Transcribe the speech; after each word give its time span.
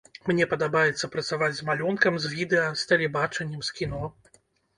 Мне 0.27 0.45
падабаецца 0.53 1.09
працаваць 1.15 1.49
з 1.57 1.67
малюнкам, 1.67 2.17
з 2.25 2.31
відэа, 2.33 2.65
з 2.85 2.89
тэлебачаннем, 2.93 3.61
з 3.71 3.79
кіно. 3.79 4.03